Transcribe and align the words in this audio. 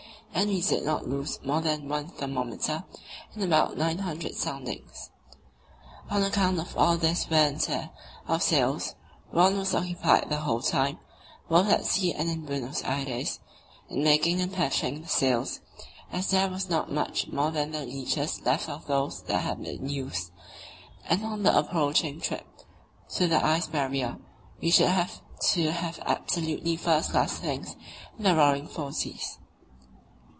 And 0.33 0.49
we 0.49 0.61
did 0.61 0.85
not 0.85 1.09
lose 1.09 1.43
more 1.43 1.59
than 1.59 1.89
one 1.89 2.07
thermometer 2.07 2.85
in 3.35 3.41
about 3.43 3.75
nine 3.77 3.97
hundred 3.97 4.33
soundings. 4.35 5.09
On 6.09 6.23
account 6.23 6.57
of 6.57 6.75
all 6.77 6.95
this 6.95 7.29
wear 7.29 7.49
and 7.49 7.59
tear 7.59 7.89
of 8.29 8.41
sails 8.41 8.95
Rönne 9.33 9.57
was 9.57 9.75
occupied 9.75 10.29
the 10.29 10.37
whole 10.37 10.61
time, 10.61 10.99
both 11.49 11.67
at 11.67 11.85
sea 11.85 12.13
and 12.13 12.29
in 12.29 12.45
Buenos 12.45 12.81
Aires, 12.85 13.41
in 13.89 14.05
making 14.05 14.39
and 14.39 14.53
patching 14.53 15.05
sails, 15.05 15.59
as 16.13 16.29
there 16.31 16.47
was 16.49 16.69
not 16.69 16.89
much 16.89 17.27
more 17.27 17.51
than 17.51 17.71
the 17.71 17.85
leeches 17.85 18.41
left 18.45 18.69
of 18.69 18.87
those 18.87 19.23
that 19.23 19.41
had 19.43 19.61
been 19.61 19.89
used, 19.89 20.31
and 21.09 21.25
on 21.25 21.43
the 21.43 21.55
approaching 21.55 22.21
trip 22.21 22.47
(to 23.09 23.27
the 23.27 23.45
Ice 23.45 23.67
Barrier) 23.67 24.17
we 24.61 24.71
should 24.71 24.87
have 24.89 25.21
to 25.51 25.71
have 25.73 25.99
absolutely 26.05 26.77
first 26.77 27.11
class 27.11 27.33
things 27.33 27.75
in 28.17 28.23
the 28.23 28.33
"Roaring 28.33 28.67
Forties." 28.67 29.37